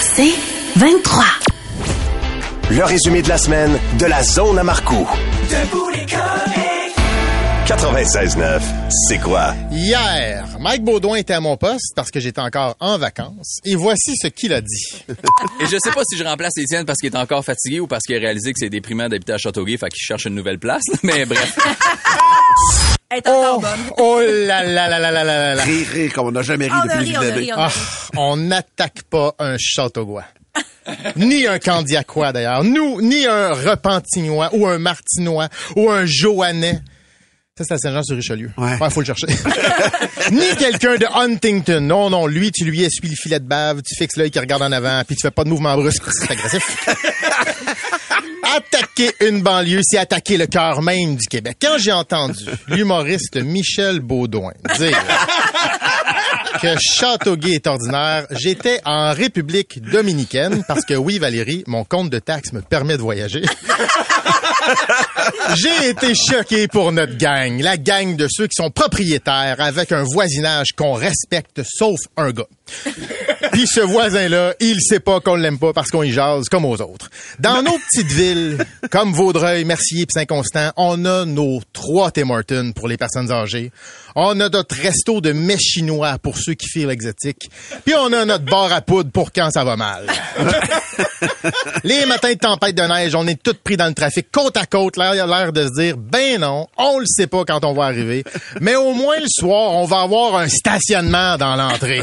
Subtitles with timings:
[0.00, 0.32] C'est
[0.76, 1.24] 23.
[2.70, 5.08] Le résumé de la semaine de la zone à Marcoux.
[7.66, 8.60] 96.9,
[9.08, 9.54] c'est quoi?
[9.70, 13.58] Hier, Mike Baudouin était à mon poste parce que j'étais encore en vacances.
[13.64, 15.04] Et voici ce qu'il a dit.
[15.60, 18.02] Et je sais pas si je remplace Étienne parce qu'il est encore fatigué ou parce
[18.04, 20.82] qu'il a réalisé que c'est déprimant d'habiter à Châteauguay, fait qu'il cherche une nouvelle place.
[21.02, 21.56] Mais bref
[23.26, 23.70] oh, bonne.
[23.98, 25.62] Oh là là là là là là là.
[25.62, 27.50] Rire, comme on n'a jamais ri depuis le début.
[27.56, 27.70] Ah,
[28.16, 30.24] on n'attaque pas un Châteaugois.
[31.16, 36.80] ni un Candiacois d'ailleurs, nous, ni un Repentinois ou un Martinois ou un Joannais.
[37.56, 38.50] Ça, c'est à Saint-Jean-sur-Richelieu.
[38.56, 38.78] Ouais.
[38.78, 38.90] ouais.
[38.90, 39.26] faut le chercher.
[40.32, 41.80] Ni quelqu'un de Huntington.
[41.82, 44.62] Non, non, lui, tu lui essuies le filet de bave, tu fixes l'œil qui regarde
[44.62, 46.04] en avant, puis tu fais pas de mouvement brusque.
[46.10, 46.86] C'est agressif.
[48.56, 51.56] Attaquer une banlieue, c'est attaquer le cœur même du Québec.
[51.60, 54.98] Quand j'ai entendu l'humoriste Michel Baudouin dire
[56.60, 62.18] que Châteauguay est ordinaire, j'étais en République dominicaine parce que oui, Valérie, mon compte de
[62.18, 63.42] taxes me permet de voyager.
[65.56, 70.04] J'ai été choqué pour notre gang, la gang de ceux qui sont propriétaires avec un
[70.04, 72.44] voisinage qu'on respecte sauf un gars.
[73.52, 76.80] Puis ce voisin-là, il sait pas qu'on l'aime pas parce qu'on y jase comme aux
[76.80, 77.10] autres.
[77.38, 82.72] Dans nos petites villes, comme Vaudreuil, Mercier et Saint-Constant, on a nos trois Tim Hortons
[82.74, 83.72] pour les personnes âgées.
[84.14, 87.50] On a notre resto de mets chinois pour ceux qui filent l'exotique.
[87.84, 90.06] Puis on a notre bar à poudre pour quand ça va mal.
[91.84, 94.66] Les matins de tempête de neige, on est tous pris dans le trafic côte à
[94.66, 94.96] côte.
[94.96, 97.64] Là, il y a l'air de se dire, ben non, on le sait pas quand
[97.64, 98.24] on va arriver.
[98.60, 102.02] Mais au moins le soir, on va avoir un stationnement dans l'entrée.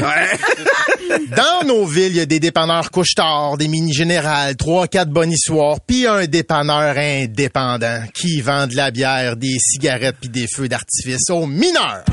[1.36, 5.78] Dans nos villes, il y a des dépanneurs couche-tard, des mini générales, trois, quatre bonissoirs,
[5.86, 11.30] puis un dépanneur indépendant qui vend de la bière, des cigarettes puis des feux d'artifice
[11.30, 12.04] aux mineurs.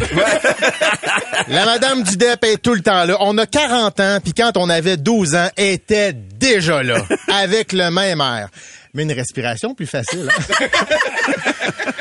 [1.47, 3.17] La madame du DEP est tout le temps là.
[3.19, 6.13] On a 40 ans, puis quand on avait 12 ans, elle était
[6.45, 8.49] déjà là, avec le même air.
[8.95, 10.29] Mais une respiration plus facile.
[10.29, 10.65] hein?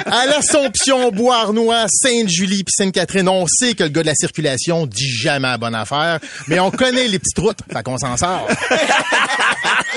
[0.06, 5.10] À l'Assomption, Bois-Arnois, Sainte-Julie puis Sainte-Catherine, on sait que le gars de la circulation dit
[5.10, 8.46] jamais la bonne affaire, mais on connaît les petites routes, fait qu'on s'en sort.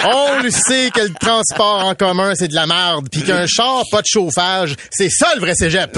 [0.10, 3.82] On le sait que le transport en commun, c'est de la merde, puis qu'un char,
[3.92, 5.98] pas de chauffage, c'est ça le vrai cégep.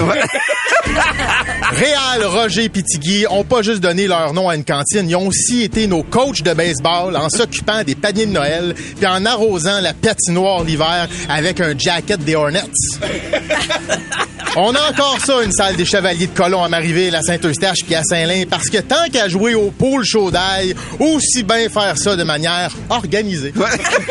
[1.70, 5.26] Réal, Roger et Tigui ont pas juste donné leur nom à une cantine, ils ont
[5.28, 9.80] aussi été nos coachs de baseball en s'occupant des paniers de Noël puis en arrosant
[9.80, 10.89] la patinoire l'hiver
[11.28, 12.62] avec un jacket des Hornets.
[14.56, 17.94] On a encore ça, une salle des Chevaliers de Colomb à Marieville, à Saint-Eustache puis
[17.94, 22.16] à Saint-Lin, parce que tant qu'à jouer au pool chaud d'ail, aussi bien faire ça
[22.16, 23.54] de manière organisée.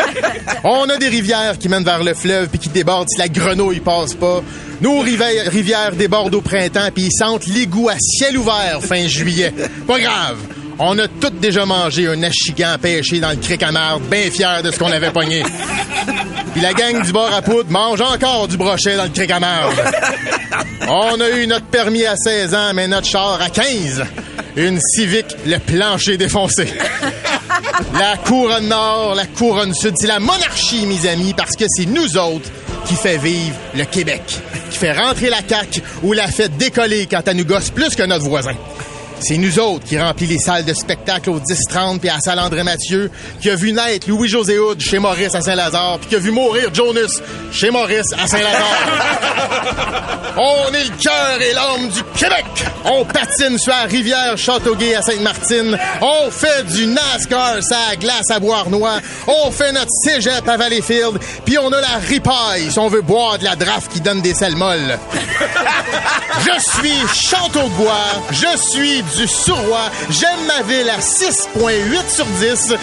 [0.63, 3.81] On a des rivières qui mènent vers le fleuve puis qui débordent si la grenouille
[3.81, 4.41] passe pas.
[4.79, 9.53] Nos rivières, rivières débordent au printemps puis ils sentent l'égout à ciel ouvert fin juillet.
[9.85, 10.38] Pas grave.
[10.81, 13.62] On a toutes déjà mangé un achigan pêché dans le cric
[14.09, 15.44] bien fiers de ce qu'on avait pogné.
[16.53, 19.29] Puis la gang du bar à poudre mange encore du brochet dans le cric.
[20.88, 24.06] On a eu notre permis à 16 ans, mais notre char à 15.
[24.56, 26.73] Une Civic, le plancher défoncé.
[27.94, 32.17] La couronne nord, la couronne sud, c'est la monarchie, mes amis, parce que c'est nous
[32.17, 32.50] autres
[32.85, 34.22] qui fait vivre le Québec,
[34.72, 38.03] qui fait rentrer la CAQ ou la fait décoller quand elle nous gosse plus que
[38.03, 38.56] notre voisin.
[39.22, 42.40] C'est nous autres qui remplit les salles de spectacle au 10-30 puis à la salle
[42.40, 46.31] André-Mathieu, qui a vu naître Louis-José Hood chez Maurice à Saint-Lazare, puis qui a vu
[46.31, 47.22] mourir Jonas
[47.52, 49.75] chez Maurice à Saint-Lazare.
[50.41, 52.45] On est le cœur et l'âme du Québec.
[52.85, 55.77] On patine sur la rivière Châteauguay à Sainte-Martine.
[56.00, 59.01] On fait du NASCAR ça la glace à Bois-Arnois.
[59.28, 61.19] On fait notre cégep à Valleyfield.
[61.44, 64.33] Puis on a la ripaille si on veut boire de la draft qui donne des
[64.33, 64.97] selles molles.
[66.39, 67.89] Je suis Châteauguay.
[68.31, 69.91] Je suis du Suroy.
[70.09, 72.75] J'aime ma ville à 6.8 sur 10.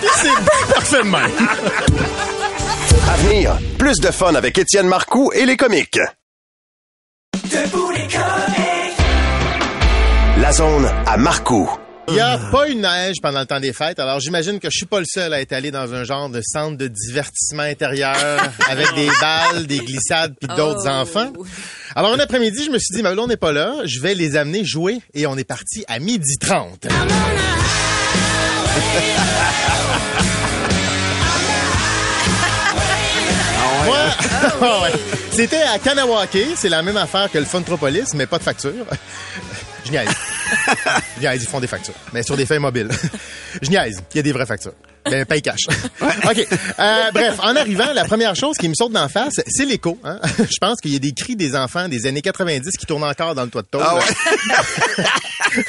[0.00, 1.00] Puis c'est bien parfait.
[3.10, 5.98] À venir, plus de fun avec Étienne Marcoux et les comiques.
[10.52, 11.70] La zone à Marcoux.
[12.08, 14.68] Il n'y a pas eu de neige pendant le temps des fêtes, alors j'imagine que
[14.68, 17.62] je suis pas le seul à être allé dans un genre de centre de divertissement
[17.62, 18.14] intérieur
[18.68, 20.90] avec des balles, des glissades puis d'autres Oh.
[20.90, 21.32] enfants.
[21.96, 24.14] Alors un après-midi, je me suis dit, mais là on n'est pas là, je vais
[24.14, 26.86] les amener jouer et on est parti à midi 30.
[33.86, 33.96] Moi,
[34.82, 34.92] ouais.
[35.32, 38.72] C'était à Kanawake, c'est la même affaire que le Funtropolis, mais pas de facture.
[39.84, 40.08] Je niaise.
[41.16, 42.88] Je niaise, ils font des factures, mais sur des feuilles mobiles.
[43.60, 44.74] Je niaise, il y a des vraies factures.
[45.04, 45.58] Ben, paye cash.
[46.00, 46.46] OK.
[46.78, 49.98] Euh, bref, en arrivant, la première chose qui me saute d'en face, c'est l'écho.
[50.04, 50.20] Hein?
[50.38, 53.34] Je pense qu'il y a des cris des enfants des années 90 qui tournent encore
[53.34, 53.82] dans le toit de tôle.
[53.84, 54.02] Ah ouais?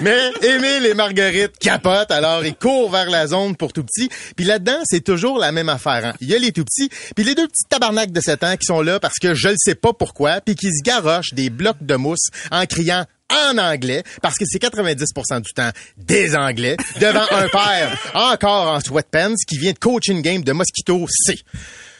[0.00, 4.08] Mais Émile et Marguerite capotent, alors ils courent vers la zone pour tout petits.
[4.34, 6.06] Puis là-dedans, c'est toujours la même affaire.
[6.06, 6.12] hein.
[6.20, 8.64] Il y a les tout petits, puis les deux petits tabarnaks de 7 ans qui
[8.64, 11.76] sont là parce que je ne sais pas pourquoi, puis qui se garochent des blocs
[11.82, 13.04] de mousse en criant
[13.50, 18.80] en anglais, parce que c'est 90% du temps des anglais, devant un père encore en
[18.80, 21.40] sweatpants qui vient de coacher une game de Mosquito C.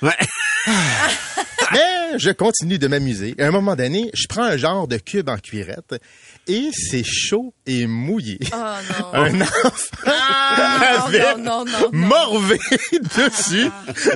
[0.03, 0.13] Ouais.
[1.73, 3.35] Mais je continue de m'amuser.
[3.39, 5.95] À un moment donné, je prends un genre de cube en cuirette
[6.49, 8.39] et c'est chaud et mouillé.
[8.53, 9.13] Oh non.
[9.15, 9.71] Un enfant
[10.07, 11.91] Ah, avait non, non, non, non.
[11.93, 12.59] morvé
[12.93, 13.71] dessus.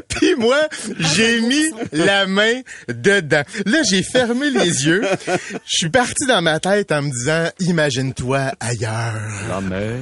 [0.09, 0.61] Puis moi,
[0.99, 3.43] j'ai mis la main dedans.
[3.67, 5.03] Là, j'ai fermé les yeux.
[5.27, 9.21] Je suis parti dans ma tête en me disant, imagine-toi ailleurs.
[9.49, 9.97] La mer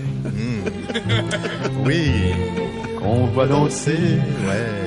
[1.84, 2.10] Oui.
[2.98, 3.92] Qu'on va danser.
[3.92, 4.86] Ouais.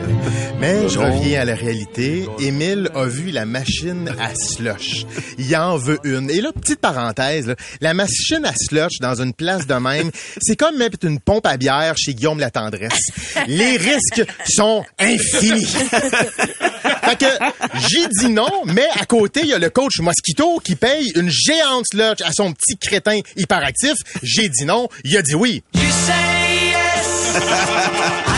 [0.60, 2.26] Mais je reviens à la réalité.
[2.40, 5.06] Émile a vu la machine à slush.
[5.38, 6.30] Il en veut une.
[6.30, 10.12] Et là, petite parenthèse, là, la machine à slush dans une place de même,
[10.42, 13.00] c'est comme mettre une pompe à bière chez Guillaume la Tendresse.
[13.48, 15.66] Les risques sont infinis.
[17.10, 17.26] Fait que
[17.90, 21.30] j'ai dit non, mais à côté, il y a le coach Mosquito qui paye une
[21.30, 23.94] géante slush à son petit crétin hyperactif.
[24.22, 25.64] J'ai dit non, il a dit oui.
[27.31, 28.29] Ha ha ha.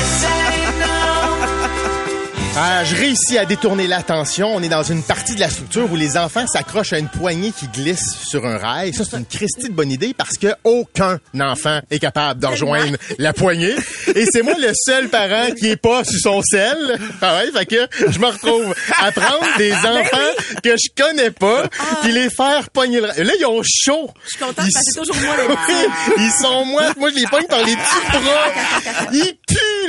[2.57, 4.53] Ah, je réussis à détourner l'attention.
[4.53, 7.53] On est dans une partie de la structure où les enfants s'accrochent à une poignée
[7.57, 8.93] qui glisse sur un rail.
[8.93, 12.97] Ça, c'est une christie de bonne idée parce que aucun enfant est capable de rejoindre
[13.17, 13.73] la poignée.
[14.15, 16.99] Et c'est moi le seul parent qui est pas sur son sel.
[17.21, 21.67] Ah ouais, fait que je me retrouve à prendre des enfants que je connais pas
[22.01, 23.23] puis les faire pogner le rail.
[23.23, 24.09] Là, ils ont chaud.
[24.25, 26.83] Je suis contente Ils parce que c'est toujours moi les Oui, ils sont moi.
[26.97, 29.07] Moi, je les pogne par les petits bras.
[29.13, 29.37] Ils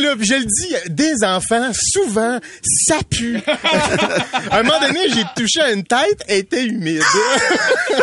[0.02, 0.14] là.
[0.20, 2.38] Je le dis, des enfants, souvent,
[2.87, 3.40] ça pue.
[4.50, 7.02] à un moment donné, j'ai touché à une tête, elle était humide.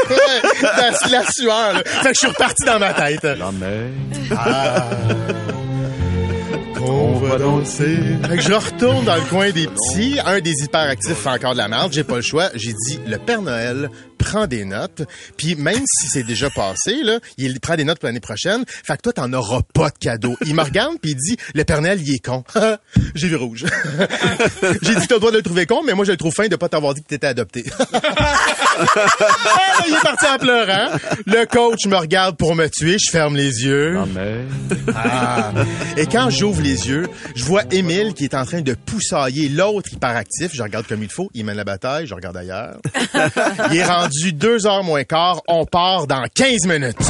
[0.09, 1.83] Ouais, la, sueur, là.
[1.85, 3.23] Fait que je suis reparti dans ma tête.
[3.23, 3.89] La mer
[6.81, 7.97] On va danser.
[8.27, 10.19] Fait que je retourne dans le coin des petits.
[10.25, 11.91] Un des hyperactifs fait encore de la merde.
[11.93, 12.49] J'ai pas le choix.
[12.55, 15.01] J'ai dit, le Père Noël prend des notes.
[15.37, 18.63] Puis même si c'est déjà passé, là, il prend des notes pour l'année prochaine.
[18.67, 20.37] Fait que toi, t'en auras pas de cadeau.
[20.45, 22.43] Il me regarde puis il dit, le Père Noël, il est con.
[23.15, 23.65] J'ai vu rouge.
[24.81, 26.47] J'ai dit, t'as le droit de le trouver con, mais moi, je le trouve fin
[26.47, 27.65] de pas t'avoir dit que t'étais adopté.
[28.81, 30.97] Ah, il est parti en pleurant.
[31.25, 32.95] Le coach me regarde pour me tuer.
[32.97, 33.99] Je ferme les yeux.
[34.95, 35.51] Ah.
[35.97, 39.91] Et quand j'ouvre les yeux, je vois Émile qui est en train de poussailler l'autre
[39.91, 40.51] hyperactif.
[40.53, 41.29] Je regarde comme il faut.
[41.33, 42.07] Il mène la bataille.
[42.07, 42.77] Je regarde ailleurs.
[43.71, 45.41] il est rendu deux heures moins quart.
[45.47, 46.97] On part dans 15 minutes.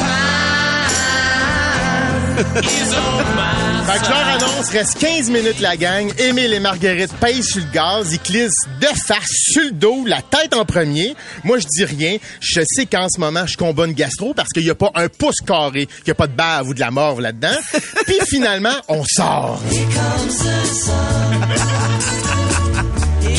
[3.90, 6.12] Fait que leur annonce, reste 15 minutes la gang.
[6.18, 8.12] Émile et Marguerite payent sur le gaz.
[8.12, 11.16] Ils glissent de face, sur le dos, la tête en premier.
[11.44, 12.18] Moi, je dis rien.
[12.40, 15.08] Je sais qu'en ce moment, je combat une gastro parce qu'il n'y a pas un
[15.08, 17.56] pouce carré, qu'il n'y a pas de bave ou de la morve là-dedans.
[18.06, 19.60] Puis finalement, on sort.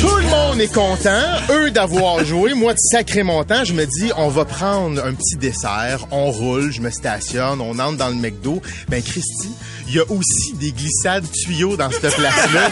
[0.02, 1.22] Tout le monde est content,
[1.52, 5.14] eux d'avoir joué, moi de sacré mon temps, je me dis on va prendre un
[5.14, 8.64] petit dessert, on roule, je me stationne, on entre dans le McDo.
[8.90, 9.52] Ben Christy,
[9.88, 12.70] il y a aussi des glissades tuyaux dans cette place-là.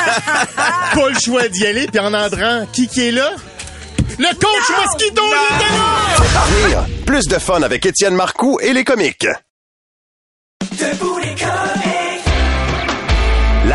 [0.95, 3.31] Pas le choix d'y aller, puis en entrant, qui qui est là?
[4.17, 6.67] Le coach Mosquito, il était là!
[6.67, 6.87] Rire.
[7.05, 9.27] Plus de fun avec Étienne Marcoux et les comiques.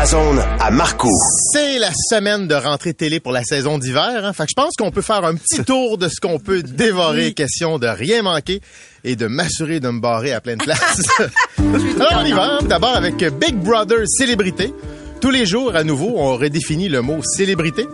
[0.05, 1.09] La zone à Marcoux.
[1.51, 4.23] C'est la semaine de rentrée télé pour la saison d'hiver.
[4.23, 4.33] Hein?
[4.33, 7.33] Fait que je pense qu'on peut faire un petit tour de ce qu'on peut dévorer,
[7.33, 8.61] question de rien manquer
[9.03, 11.01] et de m'assurer de me barrer à pleine place.
[11.57, 12.59] Alors on y va.
[12.61, 14.75] D'abord avec Big Brother Célébrité.
[15.21, 17.87] Tous les jours, à nouveau, on redéfinit le mot célébrité.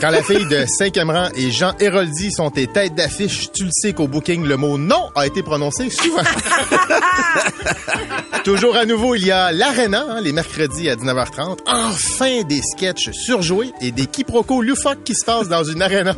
[0.00, 3.70] Quand la fille de 5e rang et Jean Héroldi sont tes têtes d'affiche, tu le
[3.72, 6.22] sais qu'au booking, le mot non a été prononcé souvent.
[8.44, 11.58] Toujours à nouveau, il y a l'Arena, hein, les mercredis à 19h30.
[11.66, 16.14] Enfin des sketchs surjoués et des quiproquos loufoques qui se passent dans une arena.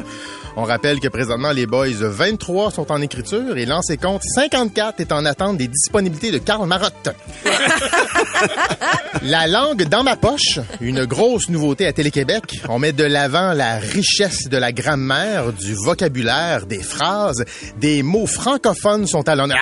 [0.60, 4.98] On rappelle que présentement, les Boys 23 sont en écriture et Lance et Compte 54
[4.98, 7.10] est en attente des disponibilités de Karl Marotte.
[9.22, 12.42] La langue dans ma poche, une grosse nouveauté à Télé-Québec.
[12.68, 17.44] On met de l'avant la richesse de la grammaire, du vocabulaire, des phrases,
[17.76, 19.58] des mots francophones sont à l'honneur.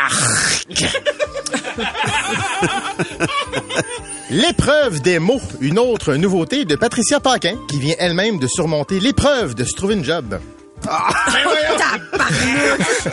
[4.31, 9.55] L'épreuve des mots, une autre nouveauté de Patricia Paquin, qui vient elle-même de surmonter l'épreuve
[9.55, 10.41] de se trouver une job.
[11.79, 13.09] Tabarnouche.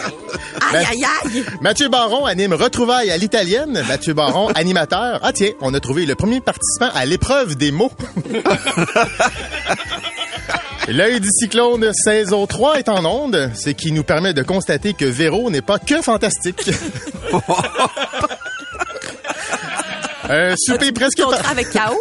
[0.73, 1.45] Aïe, aïe, aïe.
[1.61, 3.83] Mathieu Baron anime Retrouvailles à l'italienne.
[3.87, 5.19] Mathieu Baron, animateur.
[5.23, 7.91] Ah tiens, on a trouvé le premier participant à l'épreuve des mots.
[10.89, 15.05] L'œil du cyclone saison 3 est en onde, ce qui nous permet de constater que
[15.05, 16.69] Véro n'est pas que fantastique.
[20.29, 21.99] Un souper presque par- avec K.O.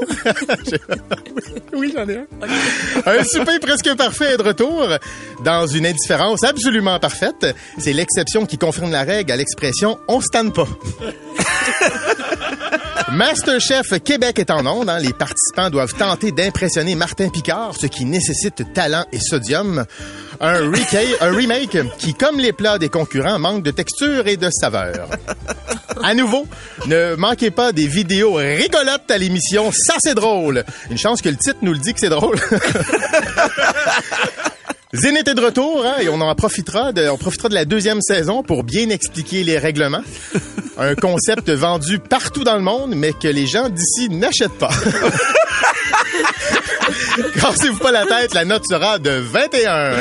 [1.75, 2.27] Oui, j'en ai un.
[3.07, 4.87] Un souper presque parfait est de retour
[5.45, 7.55] dans une indifférence absolument parfaite.
[7.79, 10.67] C'est l'exception qui confirme la règle à l'expression «on se pas».
[13.13, 14.89] Masterchef Québec est en onde.
[14.89, 14.99] hein.
[14.99, 19.85] Les participants doivent tenter d'impressionner Martin Picard, ce qui nécessite talent et sodium.
[20.41, 20.73] Un,
[21.21, 25.09] un remake qui, comme les plats des concurrents, manque de texture et de saveur.
[26.03, 26.47] À nouveau,
[26.87, 30.65] ne manquez pas des vidéos rigolotes à l'émission Ça c'est drôle.
[30.91, 32.39] Une chance que le titre nous le dit que c'est drôle.
[34.95, 38.03] Zénith est de retour hein, et on en profitera de, on profitera de la deuxième
[38.03, 40.03] saison pour bien expliquer les règlements.
[40.77, 44.69] Un concept vendu partout dans le monde, mais que les gens d'ici n'achètent pas.
[47.41, 49.95] Cassez-vous pas la tête, la note sera de 21.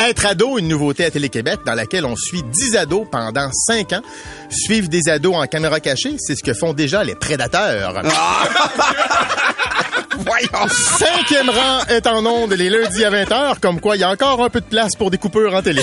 [0.00, 4.02] Être ado, une nouveauté à Télé-Québec dans laquelle on suit 10 ados pendant 5 ans.
[4.48, 8.02] Suivre des ados en caméra cachée, c'est ce que font déjà les prédateurs.
[10.98, 14.42] Cinquième rang est en onde les lundis à 20h, comme quoi il y a encore
[14.42, 15.82] un peu de place pour des coupures en télé.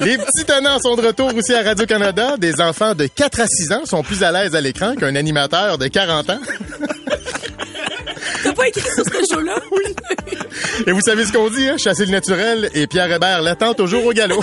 [0.00, 2.36] Les petits tenants sont de retour aussi à Radio-Canada.
[2.38, 5.78] Des enfants de 4 à 6 ans sont plus à l'aise à l'écran qu'un animateur
[5.78, 6.38] de 40 ans.
[8.58, 9.56] Pas écrit sur ce show-là?
[10.86, 11.76] Et vous savez ce qu'on dit, hein?
[11.78, 14.42] Chasser le naturel et Pierre Hébert l'attend toujours au galop.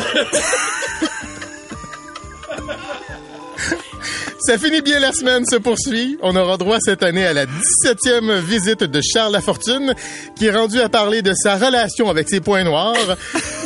[4.40, 6.18] Ça finit bien la semaine, se poursuit.
[6.22, 9.96] On aura droit cette année à la 17e visite de Charles Lafortune,
[10.38, 13.18] qui est rendu à parler de sa relation avec ses points noirs,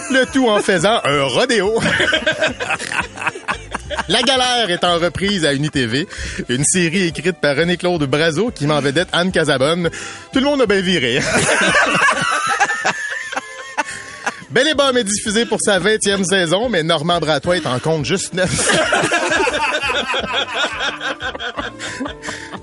[0.10, 1.80] le tout en faisant un rodéo.
[4.10, 6.08] La galère est en reprise à UniTV,
[6.50, 9.92] une série écrite par René-Claude Brazo qui m'en vedette Anne Casabonne.
[10.34, 11.20] Tout le monde a bien viré.
[14.50, 18.04] Belle et Bombe est diffusé pour sa 20e saison, mais Normand Bratois est en compte
[18.04, 18.50] juste neuf.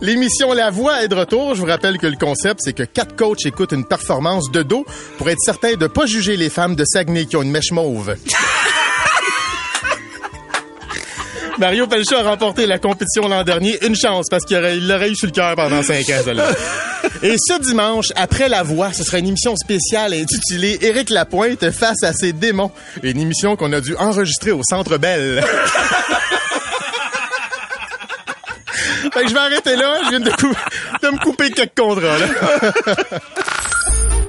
[0.01, 1.55] L'émission La Voix est de retour.
[1.55, 4.85] Je vous rappelle que le concept, c'est que quatre coachs écoutent une performance de dos
[5.17, 8.17] pour être certains de pas juger les femmes de Saguenay qui ont une mèche mauve.
[11.59, 13.79] Mario Pelcha a remporté la compétition l'an dernier.
[13.87, 16.51] Une chance, parce qu'il aurait- il l'aurait eu sur le cœur pendant cinq ans, celle-là.
[17.23, 22.03] Et ce dimanche, après La Voix, ce sera une émission spéciale intitulée Éric Lapointe face
[22.03, 22.71] à ses démons.
[23.03, 25.43] Une émission qu'on a dû enregistrer au Centre Bell.
[29.13, 29.95] fait que je vais arrêter là.
[30.05, 30.55] Je viens de, cou-
[31.03, 32.27] de me couper quelques contrats, là.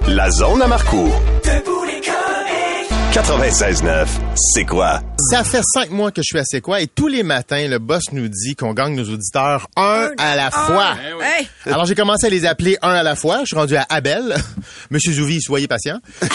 [0.08, 1.12] La zone à Marcoux.
[3.18, 4.06] 96.9,
[4.36, 5.02] c'est quoi?
[5.32, 7.80] Ça fait cinq mois que je suis à C'est quoi et tous les matins, le
[7.80, 10.96] boss nous dit qu'on gagne nos auditeurs un à la fois.
[11.24, 11.50] Hey!
[11.66, 13.40] Alors, j'ai commencé à les appeler un à la fois.
[13.40, 14.36] Je suis rendu à Abel.
[14.92, 15.98] Monsieur Zouvi, soyez patient.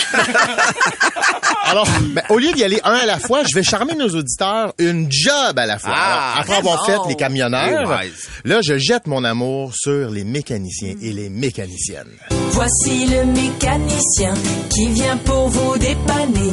[1.66, 4.74] Alors, ben, au lieu d'y aller un à la fois, je vais charmer nos auditeurs
[4.78, 5.94] une job à la fois.
[5.94, 8.00] Alors, après avoir fait les camionneurs,
[8.44, 12.18] là, je jette mon amour sur les mécaniciens et les mécaniciennes.
[12.50, 14.34] Voici le mécanicien
[14.68, 16.52] qui vient pour vous dépanner.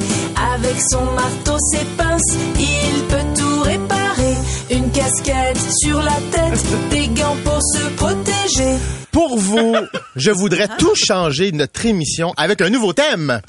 [0.56, 4.36] Avec son marteau, ses pinces, il peut tout réparer.
[4.72, 8.78] Une casquette sur la tête, des gants pour se protéger.
[9.12, 9.76] Pour vous,
[10.16, 13.42] je voudrais tout changer de notre émission avec un nouveau thème.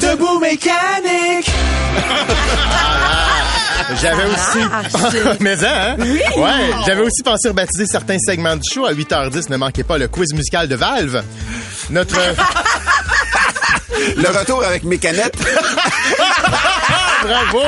[0.00, 1.50] Debout mécanique!
[4.02, 4.58] J'avais aussi...
[4.72, 5.40] Ah, shit.
[5.40, 5.96] Mais hein?
[5.98, 8.84] Ouais, j'avais aussi pensé rebaptiser certains segments du show.
[8.84, 11.22] À 8h10, ne manquez pas le quiz musical de Valve.
[11.90, 12.16] Notre...
[14.16, 15.36] Le retour avec mes canettes.
[17.22, 17.62] Bravo!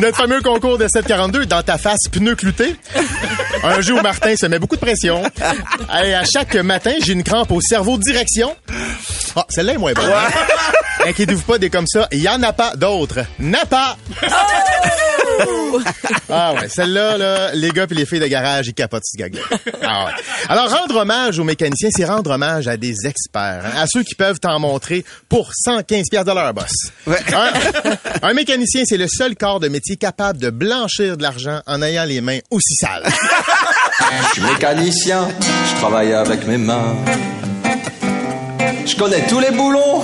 [0.00, 2.76] Notre fameux concours de 742 dans ta face pneu clouté.
[3.64, 5.22] Un jour où Martin se met beaucoup de pression.
[6.04, 8.54] Et à chaque matin, j'ai une crampe au cerveau direction.
[9.34, 10.12] Ah, celle-là est moins bonne.
[11.06, 13.20] Inquiétez-vous pas, des comme ça, il y en a pas d'autres.
[13.38, 13.96] N'a pas!
[16.30, 19.38] Ah ouais, celle-là, là, les gars et les filles de garage, ils capotent ce gag
[19.82, 20.12] Ah ouais.
[20.48, 24.14] Alors, rendre hommage aux mécaniciens, c'est rendre hommage à des experts, hein, à ceux qui
[24.14, 26.70] peuvent t'en montrer pour 115 pièces de leur boss.
[27.06, 27.18] Ouais.
[27.34, 31.82] Un, un mécanicien, c'est le seul corps de métier capable de blanchir de l'argent en
[31.82, 33.04] ayant les mains aussi sales.
[33.08, 35.28] Je suis mécanicien,
[35.70, 36.96] je travaille avec mes mains.
[38.86, 40.02] Je connais tous les boulons,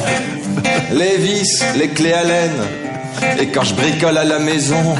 [0.93, 2.88] les vis, les clés à laine.
[3.39, 4.97] Et quand je bricole à la maison,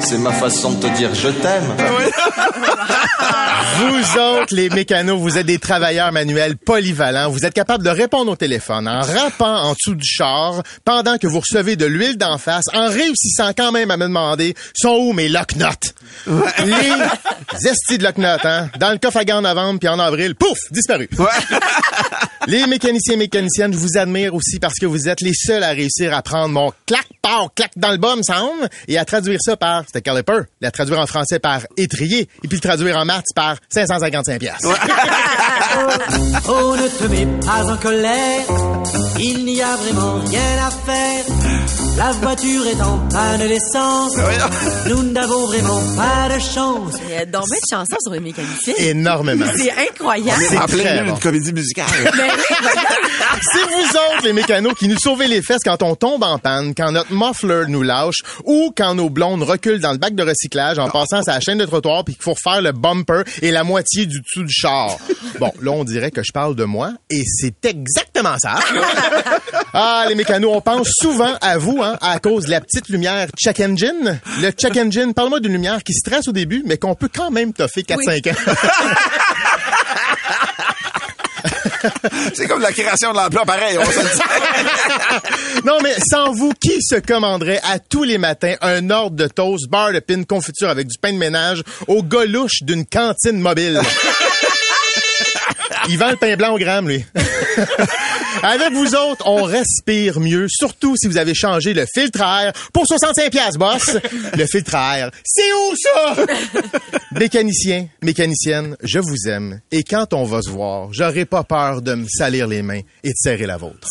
[0.00, 1.74] C'est ma façon de te dire je t'aime.
[3.88, 7.30] Vous autres, les mécanos, vous êtes des travailleurs manuels polyvalents.
[7.30, 11.26] Vous êtes capables de répondre au téléphone en rappant en dessous du char pendant que
[11.26, 15.12] vous recevez de l'huile d'en face, en réussissant quand même à me demander sont où
[15.12, 15.94] mes lock-notes?
[16.26, 18.70] Les estis de lock-notes, hein?
[18.80, 21.08] Dans le coffre à gants en novembre puis en avril, pouf, disparu.
[22.48, 25.70] Les mécaniciens et mécaniciennes, je vous admire aussi parce que vous êtes les seuls à
[25.70, 29.38] réussir à prendre mon clac, par clac dans le bas, me semble, et à traduire
[29.40, 33.04] ça par, c'était caliper, la traduire en français par étrier, et puis le traduire en
[33.04, 34.68] maths par 555 piastres.
[36.48, 38.44] Oh, ne te mets pas en colère,
[39.18, 41.85] il n'y a vraiment rien à faire.
[41.96, 44.12] La voiture est en panne d'essence,
[44.86, 46.94] nous n'avons vraiment pas de chance.
[47.08, 48.74] Il y a donc bien de chansons sur les mécaniciens.
[48.76, 49.46] Énormément.
[49.56, 50.42] C'est incroyable.
[50.46, 51.86] C'est En plein milieu d'une comédie musicale.
[53.52, 56.74] C'est vous autres, les mécanos, qui nous sauvez les fesses quand on tombe en panne,
[56.74, 60.78] quand notre muffler nous lâche ou quand nos blondes reculent dans le bac de recyclage
[60.78, 64.04] en passant sa chaîne de trottoir puis qu'il faut refaire le bumper et la moitié
[64.06, 64.96] du dessous du char.
[65.38, 67.60] Bon, là, on dirait que je parle de moi et c'est
[68.16, 68.58] exactement ça.
[69.78, 73.26] Ah, les mécanos, on pense souvent à vous, hein, à cause de la petite lumière
[73.38, 74.18] check engine.
[74.40, 77.52] Le check engine, parle-moi d'une lumière qui stresse au début, mais qu'on peut quand même
[77.52, 78.34] toffer 4-5 ans.
[82.34, 83.76] C'est comme la création de l'emploi, pareil.
[83.78, 84.20] On se dit.
[85.66, 89.68] Non, mais sans vous, qui se commanderait à tous les matins un ordre de toast,
[89.68, 93.82] beurre de pin, confiture avec du pain de ménage au golouche d'une cantine mobile?
[95.88, 97.04] Il vend le pain blanc au gramme, lui.
[98.42, 102.52] Avec vous autres, on respire mieux, surtout si vous avez changé le filtre à air
[102.72, 103.96] pour 65 pièces, boss.
[104.36, 106.16] Le filtre à air, c'est où ça?
[107.12, 109.60] Mécanicien, mécanicienne, je vous aime.
[109.72, 113.10] Et quand on va se voir, j'aurai pas peur de me salir les mains et
[113.10, 113.88] de serrer la vôtre.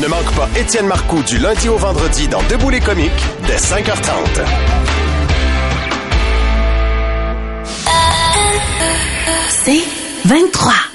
[0.00, 3.10] Ne manque pas Étienne Marcoux du lundi au vendredi dans Debout les comiques
[3.46, 4.44] dès 5h30.
[9.64, 10.93] C'est 23.